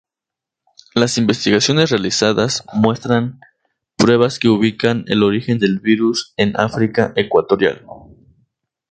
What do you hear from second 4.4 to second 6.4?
ubican el origen del virus